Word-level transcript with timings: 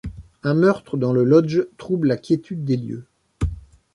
Un 0.41 0.55
meurtre 0.55 0.97
dans 0.97 1.13
le 1.13 1.23
lodge 1.23 1.61
trouble 1.77 2.07
la 2.07 2.17
quiétude 2.17 2.65
des 2.65 2.75
lieux. 2.75 3.05